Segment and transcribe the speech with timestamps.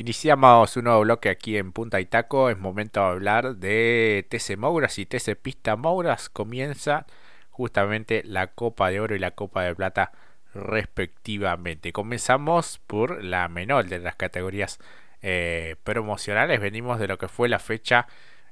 [0.00, 2.48] Iniciamos un nuevo bloque aquí en Punta Itaco.
[2.48, 6.30] Es momento de hablar de TC Mouras y TC Pista Mouras.
[6.30, 7.04] Comienza
[7.50, 10.10] justamente la Copa de Oro y la Copa de Plata
[10.54, 11.92] respectivamente.
[11.92, 14.78] Comenzamos por la menor de las categorías
[15.20, 16.60] eh, promocionales.
[16.60, 18.06] Venimos de lo que fue la fecha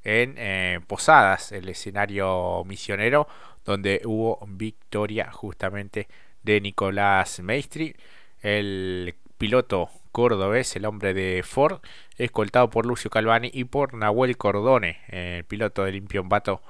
[0.05, 3.27] en eh, Posadas, el escenario misionero,
[3.65, 6.09] donde hubo victoria justamente
[6.43, 7.97] de Nicolás Maestri,
[8.43, 9.89] el piloto
[10.19, 11.81] cordobés, el hombre de Ford,
[12.17, 16.61] escoltado por Lucio Calvani y por Nahuel Cordone, el piloto del Bato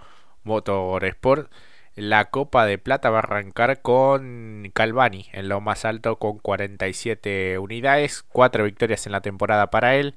[0.45, 1.51] Motorsport.
[1.95, 7.59] La Copa de Plata va a arrancar con Calvani en lo más alto con 47
[7.59, 10.15] unidades, 4 victorias en la temporada para él,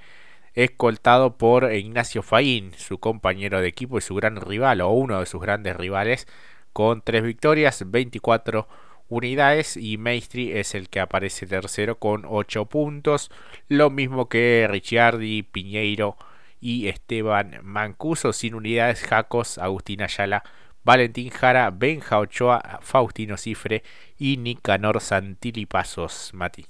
[0.53, 5.25] escoltado por Ignacio Faín, su compañero de equipo y su gran rival o uno de
[5.25, 6.27] sus grandes rivales,
[6.73, 8.67] con 3 victorias, 24
[9.11, 13.29] unidades y Maestri es el que aparece tercero con 8 puntos,
[13.67, 16.15] lo mismo que Ricciardi, Piñeiro
[16.61, 20.44] y Esteban Mancuso sin unidades, Jacos, Agustín Ayala,
[20.83, 23.83] Valentín Jara, Benja Ochoa, Faustino Cifre
[24.17, 26.66] y Nicanor Santilli Pasos, Mati.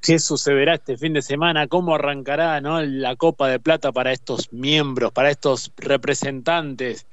[0.00, 1.66] ¿Qué sucederá este fin de semana?
[1.66, 2.80] ¿Cómo arrancará ¿no?
[2.80, 7.06] la Copa de Plata para estos miembros, para estos representantes?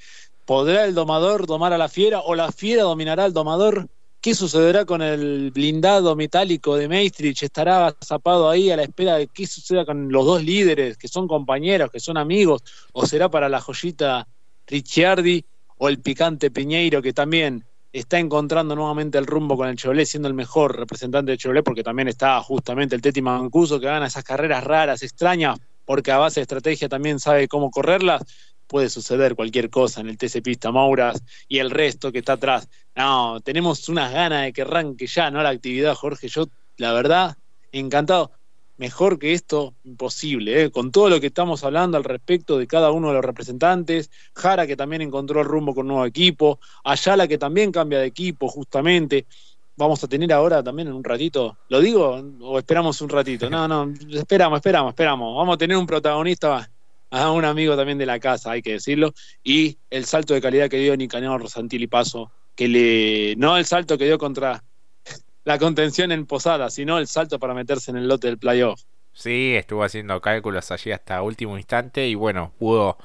[0.46, 3.88] ¿Podrá el domador domar a la fiera o la fiera dominará al domador?
[4.20, 7.44] ¿Qué sucederá con el blindado metálico de Maestrich?
[7.44, 11.28] ¿Estará zapado ahí a la espera de qué suceda con los dos líderes, que son
[11.28, 12.62] compañeros, que son amigos?
[12.92, 14.28] ¿O será para la joyita
[14.68, 15.46] Ricciardi
[15.78, 20.28] o el picante Piñeiro, que también está encontrando nuevamente el rumbo con el Chevrolet, siendo
[20.28, 24.24] el mejor representante de Chevrolet, porque también está justamente el Teti Mancuso, que gana esas
[24.24, 28.24] carreras raras, extrañas, porque a base de estrategia también sabe cómo correrlas
[28.68, 32.68] puede suceder cualquier cosa en el TC Pista Mauras y el resto que está atrás.
[32.96, 35.42] No, tenemos unas ganas de que arranque ya, ¿no?
[35.44, 36.28] La actividad, Jorge.
[36.28, 36.46] Yo,
[36.78, 37.38] la verdad,
[37.72, 38.32] encantado.
[38.78, 40.72] Mejor que esto, imposible, ¿eh?
[40.72, 44.10] con todo lo que estamos hablando al respecto de cada uno de los representantes.
[44.34, 46.60] Jara, que también encontró el rumbo con nuevo equipo.
[46.84, 49.28] Ayala, que también cambia de equipo, justamente.
[49.76, 53.50] Vamos a tener ahora también en un ratito, ¿lo digo o esperamos un ratito?
[53.50, 55.36] No, no, esperamos, esperamos, esperamos.
[55.36, 56.70] Vamos a tener un protagonista
[57.14, 59.14] a un amigo también de la casa, hay que decirlo,
[59.44, 64.00] y el salto de calidad que dio Nicanor Santilli Paso, que le, no el salto
[64.00, 64.64] que dio contra
[65.44, 68.82] la contención en Posada, sino el salto para meterse en el lote del playoff.
[69.14, 72.98] Sí, estuvo haciendo cálculos allí hasta último instante y bueno, pudo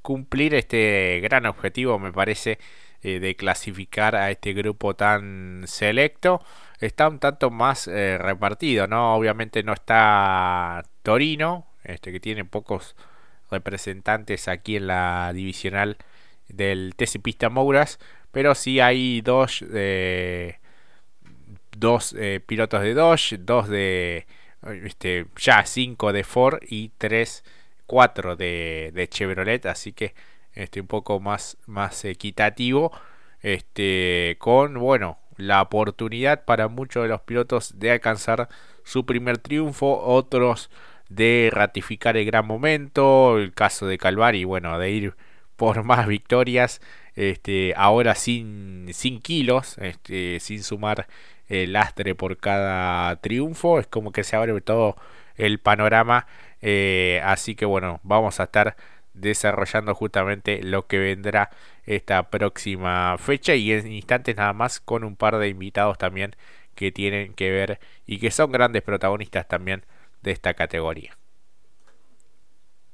[0.00, 2.60] cumplir este gran objetivo, me parece,
[3.02, 6.40] eh, de clasificar a este grupo tan selecto.
[6.78, 9.16] Está un tanto más eh, repartido, ¿no?
[9.16, 12.94] Obviamente no está Torino, este que tiene pocos
[13.50, 15.96] representantes aquí en la divisional
[16.48, 17.98] del TC Pista Mouras,
[18.32, 20.58] pero sí hay dos, eh,
[21.76, 24.26] dos eh, pilotos de Dodge, dos de
[24.84, 27.44] este, ya cinco de Ford y tres,
[27.86, 30.14] cuatro de, de Chevrolet, así que
[30.52, 32.92] este, un poco más, más equitativo,
[33.42, 38.48] este, con bueno la oportunidad para muchos de los pilotos de alcanzar
[38.84, 40.70] su primer triunfo, otros
[41.08, 45.14] de ratificar el gran momento, el caso de Calvari, bueno, de ir
[45.56, 46.80] por más victorias,
[47.14, 51.06] este, ahora sin, sin kilos, este, sin sumar
[51.48, 54.96] el lastre por cada triunfo, es como que se abre todo
[55.36, 56.26] el panorama,
[56.62, 58.76] eh, así que bueno, vamos a estar
[59.14, 61.50] desarrollando justamente lo que vendrá
[61.86, 66.36] esta próxima fecha y en instantes nada más con un par de invitados también
[66.74, 69.84] que tienen que ver y que son grandes protagonistas también
[70.22, 71.16] de esta categoría.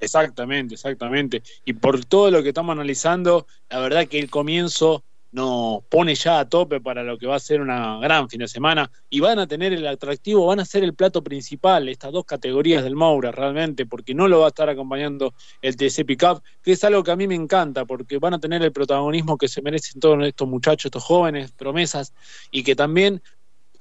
[0.01, 1.43] Exactamente, exactamente.
[1.65, 6.41] Y por todo lo que estamos analizando, la verdad que el comienzo nos pone ya
[6.41, 9.39] a tope para lo que va a ser una gran fin de semana y van
[9.39, 13.33] a tener el atractivo, van a ser el plato principal, estas dos categorías del Maura
[13.33, 17.13] realmente, porque no lo va a estar acompañando el TC Pickup, que es algo que
[17.13, 20.47] a mí me encanta, porque van a tener el protagonismo que se merecen todos estos
[20.47, 22.13] muchachos, estos jóvenes, promesas,
[22.51, 23.23] y que también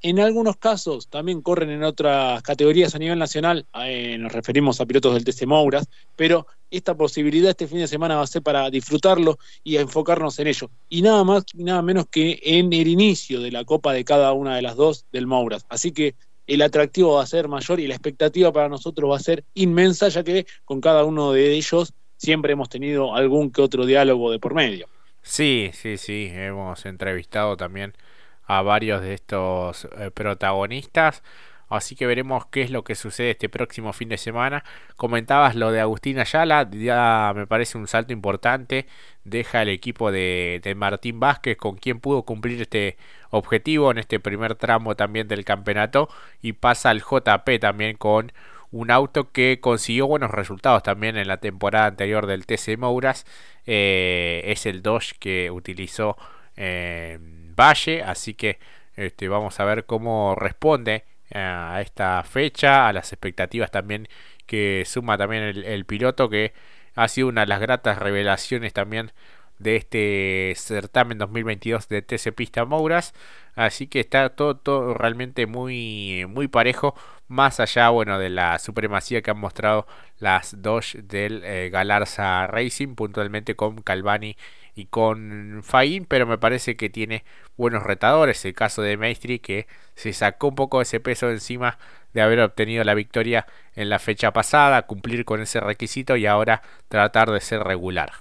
[0.01, 4.85] en algunos casos también corren en otras categorías a nivel nacional, eh, nos referimos a
[4.85, 8.69] pilotos del TC Mouras, pero esta posibilidad este fin de semana va a ser para
[8.69, 10.69] disfrutarlo y enfocarnos en ello.
[10.89, 14.33] Y nada más y nada menos que en el inicio de la copa de cada
[14.33, 15.65] una de las dos del Mouras.
[15.69, 16.15] Así que
[16.47, 20.09] el atractivo va a ser mayor y la expectativa para nosotros va a ser inmensa,
[20.09, 24.39] ya que con cada uno de ellos siempre hemos tenido algún que otro diálogo de
[24.39, 24.87] por medio.
[25.21, 27.93] Sí, sí, sí, hemos entrevistado también
[28.57, 31.23] a varios de estos eh, protagonistas.
[31.69, 34.65] Así que veremos qué es lo que sucede este próximo fin de semana.
[34.97, 38.87] Comentabas lo de Agustín Ayala, ya me parece un salto importante
[39.23, 42.97] deja el equipo de, Martín Vázquez con quien pudo cumplir este
[43.29, 46.09] objetivo en este primer tramo también del campeonato
[46.41, 48.31] y pasa al JP también con
[48.71, 53.25] un auto que consiguió buenos resultados también en la temporada anterior del TC Mouras
[53.65, 56.17] eh, es el Dodge que utilizó
[56.55, 57.19] eh,
[57.55, 58.59] Valle así que
[58.95, 64.07] este, vamos a ver cómo responde eh, a esta fecha a las expectativas también
[64.45, 66.53] que suma también el, piloto que
[66.95, 69.13] ha sido una de las gratas revelaciones también
[69.59, 73.13] de este certamen 2022 de TC Pista Mouras.
[73.55, 76.95] Así que está todo, todo realmente muy, muy parejo.
[77.27, 79.87] Más allá bueno, de la supremacía que han mostrado
[80.19, 84.35] las dos del eh, Galarza Racing, puntualmente con Calvani
[84.75, 87.23] y con Fain, pero me parece que tiene
[87.57, 88.43] buenos retadores.
[88.45, 91.77] El caso de Maestri que se sacó un poco ese peso encima
[92.13, 96.61] de haber obtenido la victoria en la fecha pasada, cumplir con ese requisito y ahora
[96.89, 98.11] tratar de ser regular.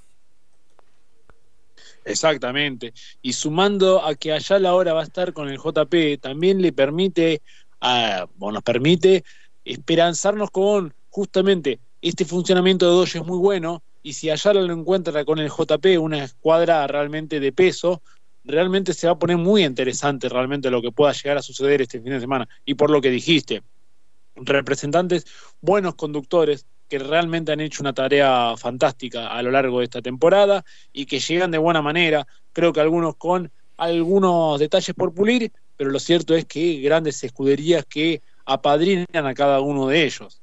[2.05, 2.93] Exactamente.
[3.23, 6.73] Y sumando a que allá la hora va a estar con el JP, también le
[6.73, 7.43] permite,
[7.81, 9.25] a, o nos permite
[9.65, 15.25] esperanzarnos con justamente este funcionamiento de Doge es muy bueno y si allá lo encuentra
[15.25, 18.03] con el JP, una escuadra realmente de peso,
[18.45, 22.01] realmente se va a poner muy interesante realmente lo que pueda llegar a suceder este
[22.01, 22.49] fin de semana.
[22.65, 23.63] Y por lo que dijiste,
[24.37, 25.27] representantes,
[25.61, 30.65] buenos conductores que realmente han hecho una tarea fantástica a lo largo de esta temporada
[30.93, 35.91] y que llegan de buena manera, creo que algunos con algunos detalles por pulir, pero
[35.91, 40.43] lo cierto es que grandes escuderías que apadrinan a cada uno de ellos.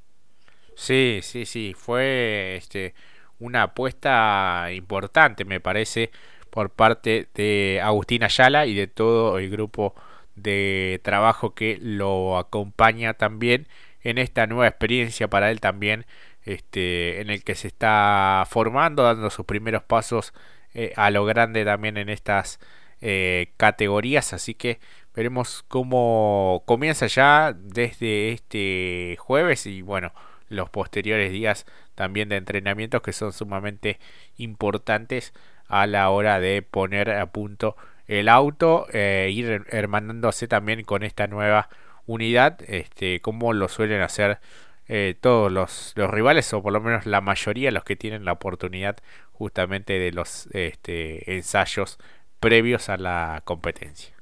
[0.76, 2.94] Sí, sí, sí, fue este
[3.40, 6.12] una apuesta importante, me parece,
[6.50, 9.96] por parte de Agustín Ayala y de todo el grupo
[10.36, 13.68] de trabajo que lo acompaña también
[14.02, 16.06] en esta nueva experiencia para él también,
[16.44, 20.34] este, en el que se está formando, dando sus primeros pasos
[20.74, 22.60] eh, a lo grande también en estas
[23.02, 24.80] eh, categorías, así que
[25.16, 30.14] veremos cómo comienza ya desde este jueves y bueno,
[30.50, 31.66] los posteriores días
[31.96, 34.00] también de entrenamientos que son sumamente
[34.38, 35.34] importantes
[35.68, 37.76] a la hora de poner a punto
[38.08, 41.70] el auto e ir hermanándose también con esta nueva
[42.06, 44.40] unidad este como lo suelen hacer
[44.88, 48.32] eh, todos los, los, rivales o por lo menos la mayoría los que tienen la
[48.32, 48.98] oportunidad
[49.34, 52.00] justamente de los este, ensayos
[52.40, 54.17] previos a la competencia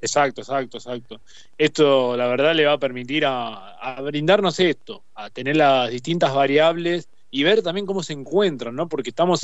[0.00, 1.20] Exacto, exacto, exacto.
[1.56, 7.08] Esto, la verdad, le va a permitir a, brindarnos esto, a tener las distintas variables
[7.30, 8.88] y ver también cómo se encuentran, ¿no?
[8.88, 9.40] Porque estamos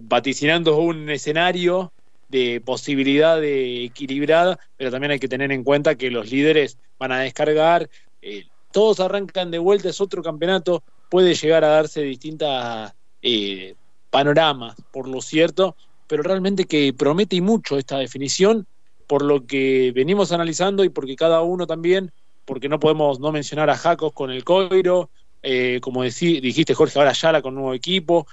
[0.00, 1.92] vaticinando un escenario
[2.28, 7.12] de posibilidad de equilibrada, pero también hay que tener en cuenta que los líderes van
[7.12, 7.88] a descargar,
[8.22, 12.92] eh, todos arrancan de vuelta, es otro campeonato, puede llegar a darse distintas
[13.22, 13.74] eh,
[14.10, 18.66] panoramas, por lo cierto, pero realmente que promete y mucho esta definición
[19.06, 22.12] por lo que venimos analizando y porque cada uno también,
[22.44, 25.10] porque no podemos no mencionar a Jacos con el Coiro,
[25.46, 28.26] eh, como dijiste Jorge, ahora Yala con nuevo equipo,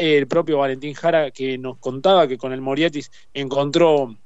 [0.00, 4.16] el propio Valentín Jara que nos contaba que con el Moriatis encontró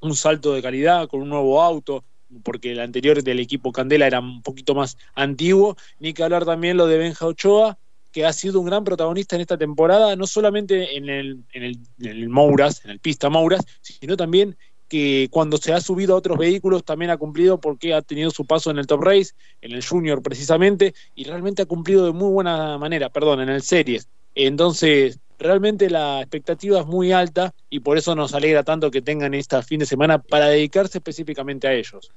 [0.00, 2.02] un salto de calidad con un nuevo auto,
[2.42, 6.78] porque el anterior del equipo Candela era un poquito más antiguo, ni que hablar también
[6.78, 7.76] lo de Benja Ochoa,
[8.10, 11.78] que ha sido un gran protagonista en esta temporada, no solamente en el, en el,
[12.00, 14.56] en Mouras, en el pista Mouras, sino también
[14.88, 18.46] que cuando se ha subido a otros vehículos también ha cumplido porque ha tenido su
[18.46, 22.30] paso en el Top Race, en el Junior precisamente, y realmente ha cumplido de muy
[22.30, 24.08] buena manera, perdón, en el Series.
[24.34, 29.34] Entonces, realmente la expectativa es muy alta y por eso nos alegra tanto que tengan
[29.34, 32.12] este fin de semana para dedicarse específicamente a ellos.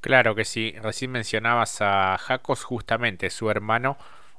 [0.00, 3.96] Claro que sí, recién mencionabas a Jacos, justamente su hermano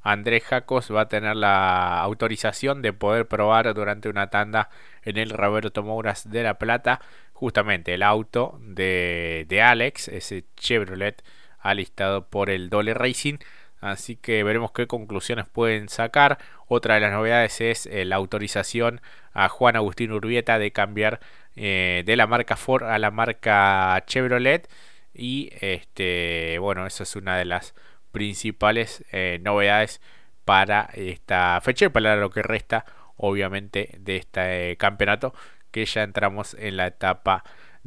[0.08, 4.70] Andrés Jacos va a tener la autorización de poder probar durante una tanda
[5.04, 7.02] en el Roberto Mouras de La Plata
[7.38, 11.24] justamente el auto de, de Alex, ese Chevrolet
[11.60, 13.38] alistado por el Dole Racing.
[13.80, 16.40] Así que veremos qué conclusiones pueden sacar.
[16.68, 19.02] Otra de las novedades es eh, la autorización
[19.34, 21.20] a Juan Agustín Urbieta de cambiar
[21.56, 24.68] eh, de la marca Ford a la marca Chevrolet.
[25.14, 27.76] Y este, bueno, eso es una de las
[28.12, 30.02] principales eh, novedades
[30.44, 32.84] para esta fecha y para lo que resta,
[33.16, 35.36] obviamente, de este campeonato
[35.72, 37.44] que ya entramos en la etapa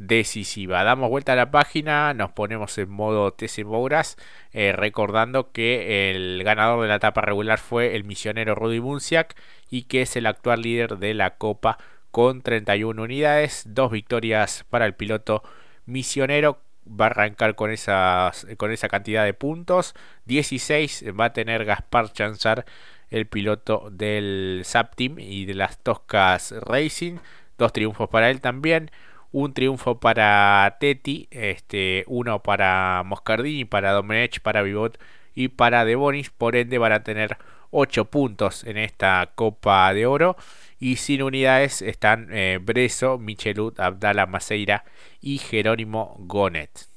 [0.07, 0.83] decisiva.
[0.83, 4.17] Damos vuelta a la página, nos ponemos en modo TC Mouras,
[4.51, 9.35] eh, recordando que el ganador de la etapa regular fue el misionero Rudy Bunciak
[9.69, 11.77] y que es el actual líder de la Copa
[12.09, 15.43] con 31 unidades, dos victorias para el piloto
[15.85, 16.59] misionero.
[16.87, 19.93] Va a arrancar con, esas, con esa cantidad de puntos.
[20.25, 22.65] 16 va a tener Gaspar Chanzar
[23.11, 27.17] el piloto del SAP Team y de las Toscas Racing.
[27.61, 28.89] Dos triunfos para él también.
[29.31, 34.97] Un triunfo para Teti, este, uno para Moscardini, para Domenech, para Vivot
[35.35, 36.31] y para De Bonis.
[36.31, 37.37] Por ende van a tener
[37.69, 40.37] 8 puntos en esta Copa de Oro.
[40.79, 44.83] Y sin unidades están eh, Breso, Michelut, Abdala Maceira
[45.21, 46.87] y Jerónimo Gonet.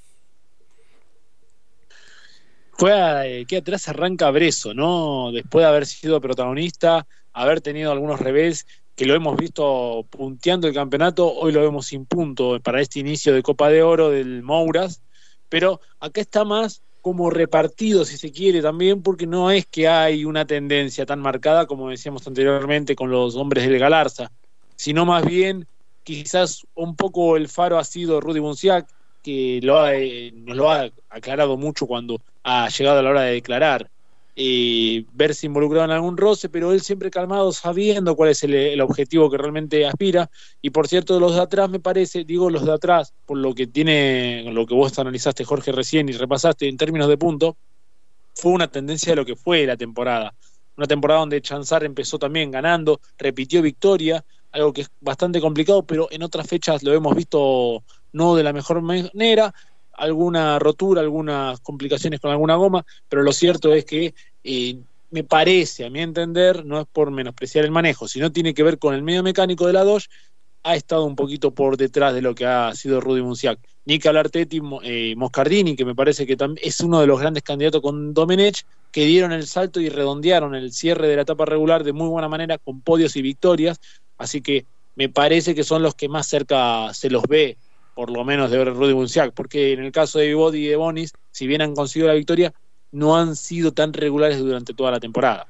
[2.72, 5.30] Fue eh, que atrás arranca Breso, ¿no?
[5.30, 8.66] Después de haber sido protagonista, haber tenido algunos revés,
[8.96, 13.32] que lo hemos visto punteando el campeonato, hoy lo vemos sin punto para este inicio
[13.32, 15.02] de Copa de Oro del Mouras,
[15.48, 20.24] pero acá está más como repartido, si se quiere, también, porque no es que hay
[20.24, 24.30] una tendencia tan marcada, como decíamos anteriormente, con los hombres del Galarza,
[24.76, 25.66] sino más bien,
[26.02, 28.88] quizás un poco el faro ha sido Rudy Bunciac,
[29.22, 33.32] que lo eh, nos lo ha aclarado mucho cuando ha llegado a la hora de
[33.32, 33.90] declarar,
[34.36, 39.30] eh, verse involucrado en algún roce, pero él siempre calmado, sabiendo cuál es el, objetivo
[39.30, 40.30] que realmente aspira.
[40.60, 43.66] Y por cierto, los de atrás me parece, digo los de atrás, por lo que
[43.66, 47.56] tiene, lo que vos analizaste Jorge recién y repasaste en términos de punto,
[48.34, 50.34] fue una tendencia de lo que fue la temporada.
[50.76, 56.08] Una temporada donde Chanzar empezó también ganando, repitió victoria, algo que es bastante complicado, pero
[56.10, 59.54] en otras fechas lo hemos visto no de la mejor manera,
[59.96, 64.76] alguna rotura, algunas complicaciones con alguna goma, pero lo cierto es que eh,
[65.10, 68.78] me parece, a mi entender, no es por menospreciar el manejo, sino tiene que ver
[68.78, 70.08] con el medio mecánico de la Dodge,
[70.64, 73.58] ha estado un poquito por detrás de lo que ha sido Rudy Munciac.
[73.84, 78.14] Nick Artetti, eh, Moscardini, que me parece que es uno de los grandes candidatos con
[78.14, 82.08] Domenech, que dieron el salto y redondearon el cierre de la etapa regular de muy
[82.08, 83.78] buena manera, con podios y victorias,
[84.16, 84.64] así que
[84.96, 87.58] me parece que son los que más cerca se los ve
[87.94, 91.12] por lo menos de Rudy Bunciac, porque en el caso de Body y de Bonis,
[91.30, 92.52] si bien han conseguido la victoria,
[92.92, 95.46] no han sido tan regulares durante toda la temporada.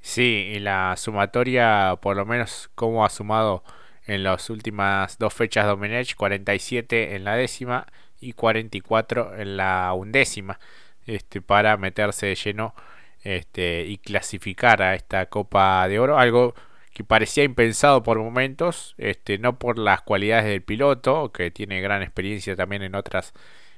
[0.00, 3.64] Sí, y la sumatoria, por lo menos como ha sumado
[4.06, 7.86] en las últimas dos fechas Domenech, 47 en la décima
[8.20, 10.58] y 44 en la undécima,
[11.06, 12.74] este, para meterse de lleno
[13.22, 16.54] este, y clasificar a esta Copa de Oro, algo
[16.94, 22.02] que parecía impensado por momentos, este, no por las cualidades del piloto, que tiene gran
[22.02, 23.34] experiencia también en otras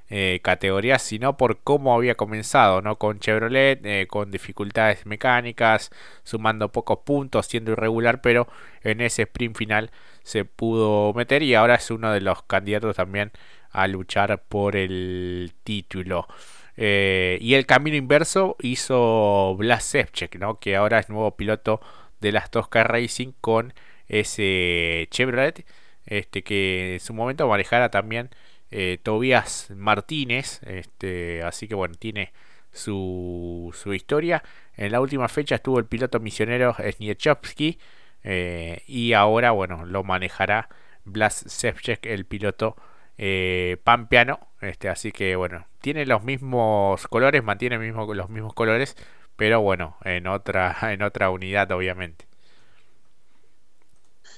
[0.08, 2.96] eh, categorías, sino por cómo había comenzado, ¿no?
[2.96, 5.90] Con Chevrolet, eh, con dificultades mecánicas,
[6.24, 8.48] sumando pocos puntos, siendo irregular, pero
[8.82, 9.90] en ese sprint final
[10.22, 13.32] se pudo meter y ahora es uno de los candidatos también
[13.72, 16.28] a luchar por el título.
[16.76, 19.94] Eh, y el camino inverso hizo Blas
[20.38, 20.58] ¿no?
[20.60, 21.80] que ahora es nuevo piloto
[22.20, 23.74] de las Tosca Racing con
[24.08, 25.64] ese Chevrolet
[26.06, 28.30] este que en su momento manejara también
[28.70, 32.32] eh, Tobias Martínez este así que bueno tiene
[32.76, 34.42] su, su historia.
[34.76, 37.78] En la última fecha estuvo el piloto misionero Sniechowski
[38.22, 40.68] eh, y ahora bueno lo manejará
[41.04, 42.76] Blas Sevchek el piloto
[43.18, 48.96] eh, pampeano este así que bueno tiene los mismos colores mantiene mismo, los mismos colores
[49.36, 52.26] pero bueno, en otra, en otra unidad obviamente.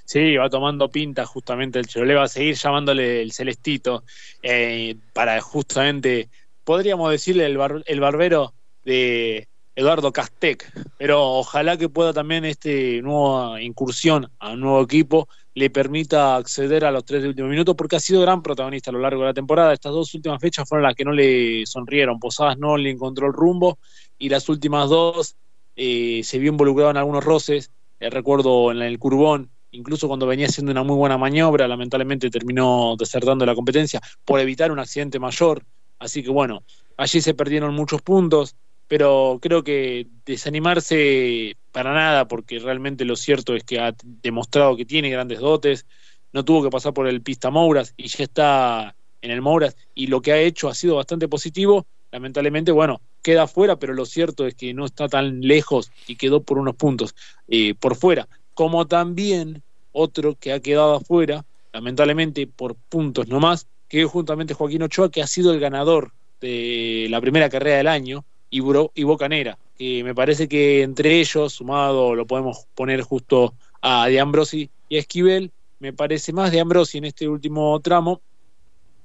[0.04, 4.04] Sí, va tomando pinta justamente el Chevrolet, va a seguir llamándole el Celestito,
[4.42, 6.30] eh, para justamente,
[6.64, 8.54] podríamos decirle el, el barbero
[8.86, 15.28] de Eduardo Castec, pero ojalá que pueda también este nueva incursión a un nuevo equipo
[15.58, 19.00] le permita acceder a los tres últimos minutos, porque ha sido gran protagonista a lo
[19.00, 19.72] largo de la temporada.
[19.72, 22.20] Estas dos últimas fechas fueron las que no le sonrieron.
[22.20, 23.78] Posadas no le encontró el rumbo
[24.18, 25.34] y las últimas dos
[25.74, 27.72] eh, se vio involucrado en algunos roces.
[27.98, 32.94] Eh, recuerdo en el Curbón, incluso cuando venía haciendo una muy buena maniobra, lamentablemente terminó
[32.96, 35.64] desertando la competencia por evitar un accidente mayor.
[35.98, 36.62] Así que bueno,
[36.96, 38.54] allí se perdieron muchos puntos,
[38.88, 44.86] pero creo que desanimarse para nada, porque realmente lo cierto es que ha demostrado que
[44.86, 45.86] tiene grandes dotes,
[46.32, 50.06] no tuvo que pasar por el pista Mouras y ya está en el Mouras y
[50.06, 51.86] lo que ha hecho ha sido bastante positivo.
[52.10, 56.42] Lamentablemente, bueno, queda fuera, pero lo cierto es que no está tan lejos y quedó
[56.42, 57.14] por unos puntos
[57.48, 58.26] eh, por fuera.
[58.54, 64.82] Como también otro que ha quedado afuera, lamentablemente por puntos nomás, que es juntamente Joaquín
[64.82, 68.62] Ochoa, que ha sido el ganador de la primera carrera del año, y,
[68.94, 69.58] y Bocanera.
[69.76, 74.96] Que me parece que entre ellos, sumado, lo podemos poner justo a De Ambrosi y
[74.96, 78.20] a Esquivel, me parece más De Ambrosi en este último tramo,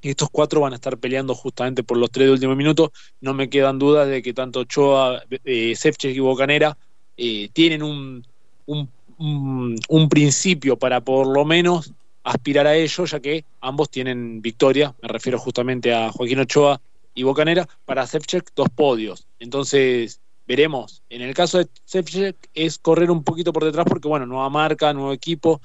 [0.03, 2.91] y estos cuatro van a estar peleando justamente por los tres de último minuto.
[3.21, 5.73] No me quedan dudas de que tanto Choa, eh,
[6.03, 6.77] y Bocanera
[7.15, 8.25] eh, tienen un,
[8.67, 14.93] un, principio para por lo menos aspirar a ello, ya que ambos tienen victoria.
[15.01, 16.81] Me refiero justamente a Joaquín Ochoa
[17.13, 17.67] y Bocanera.
[17.85, 19.27] Para Sefchek, dos podios.
[19.39, 21.03] Entonces, veremos.
[21.09, 24.93] En el caso de Sepchek es correr un poquito por detrás porque, bueno, nueva marca,
[24.93, 25.61] nuevo equipo,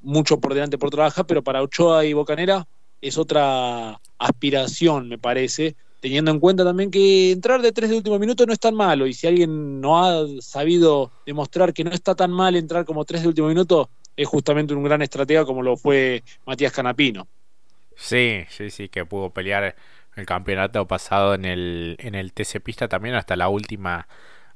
[0.00, 2.66] mucho por delante por trabajar, pero para Ochoa y Bocanera
[3.00, 8.18] es otra aspiración, me parece, teniendo en cuenta también que entrar de tres de último
[8.18, 12.14] minuto no es tan malo, y si alguien no ha sabido demostrar que no está
[12.14, 15.76] tan mal entrar como tres de último minuto, es justamente un gran estratega como lo
[15.76, 17.26] fue Matías Canapino.
[17.96, 19.76] Sí, sí, sí, que pudo pelear
[20.16, 24.06] el campeonato pasado en el, en el TC Pista también hasta la última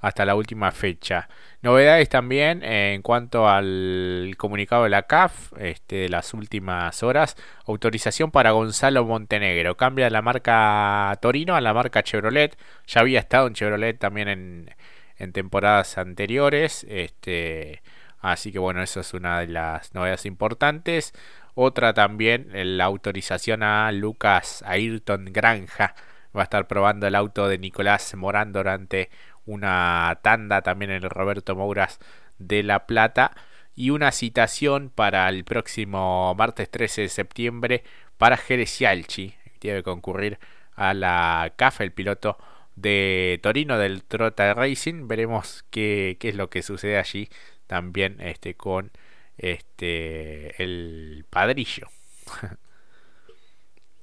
[0.00, 1.28] hasta la última fecha.
[1.62, 7.36] Novedades también eh, en cuanto al comunicado de la CAF este, de las últimas horas.
[7.66, 9.76] Autorización para Gonzalo Montenegro.
[9.76, 12.56] Cambia la marca Torino a la marca Chevrolet.
[12.86, 14.70] Ya había estado en Chevrolet también en,
[15.16, 16.86] en temporadas anteriores.
[16.88, 17.82] Este,
[18.20, 21.12] así que bueno, eso es una de las novedades importantes.
[21.60, 25.96] Otra también, la autorización a Lucas Ayrton Granja.
[26.34, 29.10] Va a estar probando el auto de Nicolás Morán durante
[29.44, 31.98] una tanda también en el Roberto Mouras
[32.38, 33.32] de La Plata.
[33.74, 37.82] Y una citación para el próximo martes 13 de septiembre
[38.18, 39.34] para Jerez Yalchi.
[39.60, 40.38] Debe concurrir
[40.76, 42.38] a la CAF, el piloto
[42.76, 45.08] de Torino del Trota Racing.
[45.08, 47.28] Veremos qué, qué es lo que sucede allí
[47.66, 48.92] también este, con
[49.38, 51.88] este el padrillo.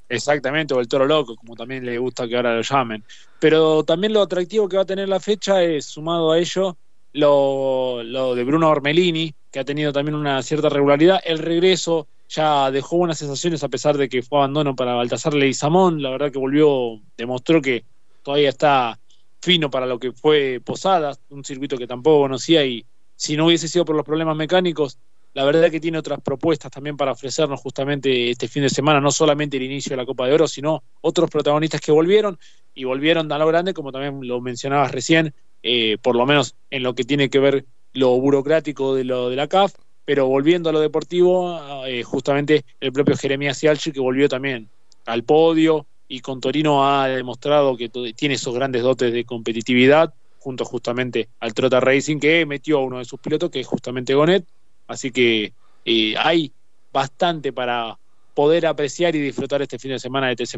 [0.08, 3.04] Exactamente, o el toro loco, como también le gusta que ahora lo llamen.
[3.40, 6.78] Pero también lo atractivo que va a tener la fecha es, sumado a ello,
[7.14, 11.22] lo, lo de Bruno Ormelini, que ha tenido también una cierta regularidad.
[11.24, 16.02] El regreso ya dejó buenas sensaciones a pesar de que fue abandono para Baltasar Leizamón.
[16.02, 17.84] La verdad que volvió, demostró que
[18.22, 19.00] todavía está
[19.42, 23.68] fino para lo que fue Posadas, un circuito que tampoco conocía y si no hubiese
[23.68, 24.98] sido por los problemas mecánicos,
[25.36, 29.12] la verdad que tiene otras propuestas también para ofrecernos justamente este fin de semana, no
[29.12, 32.40] solamente el inicio de la Copa de Oro, sino otros protagonistas que volvieron
[32.74, 36.84] y volvieron a lo grande, como también lo mencionabas recién, eh, por lo menos en
[36.84, 39.74] lo que tiene que ver lo burocrático de lo de la CAF,
[40.06, 44.70] pero volviendo a lo deportivo, eh, justamente el propio Jeremías Cialchi que volvió también
[45.06, 50.64] al podio y con Torino ha demostrado que tiene esos grandes dotes de competitividad junto
[50.64, 54.46] justamente al Trota Racing que metió a uno de sus pilotos que es justamente Gonet
[54.88, 55.54] Así que
[55.86, 56.52] eh, hay
[56.92, 57.98] bastante para
[58.34, 60.58] poder apreciar y disfrutar este fin de semana de TC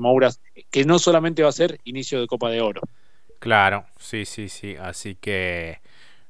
[0.71, 2.81] que no solamente va a ser inicio de Copa de Oro.
[3.39, 4.75] Claro, sí, sí, sí.
[4.75, 5.79] Así que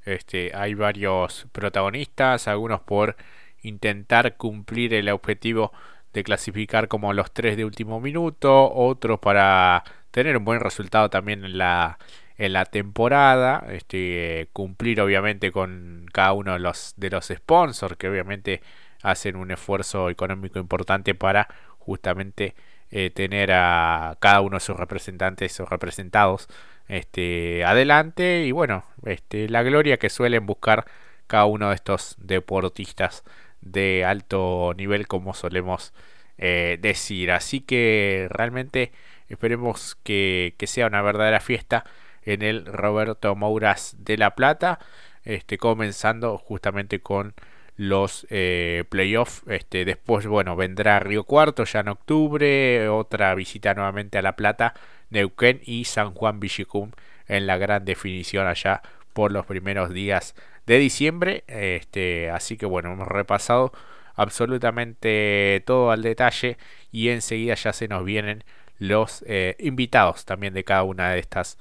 [0.03, 3.15] este, hay varios protagonistas, algunos por
[3.61, 5.71] intentar cumplir el objetivo
[6.13, 11.43] de clasificar como los tres de último minuto, otros para tener un buen resultado también
[11.45, 11.97] en la
[12.37, 18.09] en la temporada, este, cumplir obviamente con cada uno de los, de los sponsors que
[18.09, 18.61] obviamente
[19.01, 21.47] hacen un esfuerzo económico importante para
[21.79, 22.55] justamente
[22.91, 26.47] eh, tener a cada uno de sus representantes o representados
[26.87, 30.85] este, adelante y bueno, este, la gloria que suelen buscar
[31.27, 33.23] cada uno de estos deportistas
[33.61, 35.93] de alto nivel como solemos
[36.37, 37.31] eh, decir.
[37.31, 38.91] Así que realmente
[39.27, 41.85] esperemos que, que sea una verdadera fiesta
[42.27, 44.79] en el Roberto Mouras de La Plata,
[45.23, 47.33] este, comenzando justamente con
[47.77, 49.43] los eh, playoffs.
[49.47, 54.73] Este, después, bueno, vendrá Río Cuarto ya en octubre, otra visita nuevamente a La Plata,
[55.09, 56.91] Neuquén y San Juan Villicum
[57.27, 58.81] en la gran definición allá
[59.13, 60.35] por los primeros días
[60.65, 61.45] de diciembre.
[61.47, 63.71] Este, así que bueno, hemos repasado
[64.15, 66.57] absolutamente todo al detalle
[66.91, 68.43] y enseguida ya se nos vienen
[68.79, 71.57] los eh, invitados también de cada una de estas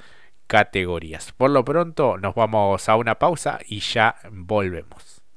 [0.46, 1.32] categorías.
[1.32, 5.15] Por lo pronto nos vamos a una pausa y ya volvemos.